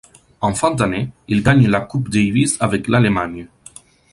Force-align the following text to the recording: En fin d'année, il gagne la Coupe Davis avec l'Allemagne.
En 0.41 0.55
fin 0.55 0.71
d'année, 0.71 1.09
il 1.27 1.43
gagne 1.43 1.67
la 1.67 1.81
Coupe 1.81 2.09
Davis 2.09 2.57
avec 2.59 2.87
l'Allemagne. 2.87 3.47